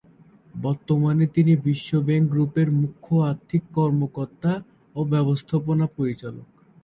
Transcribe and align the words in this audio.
বর্তমানে 0.55 1.25
তিনি 1.27 1.53
বিশ্বব্যাংক 1.65 2.25
গ্রুপের 2.31 2.67
মুখ্য 2.81 3.09
আর্থিক 3.31 3.63
কর্মকর্তা 3.75 4.51
ও 4.95 4.99
ব্যবস্থাপনা 5.05 5.85
পরিচালক। 5.97 6.47